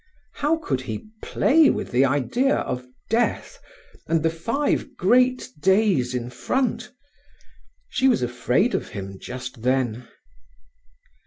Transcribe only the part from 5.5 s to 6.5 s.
days in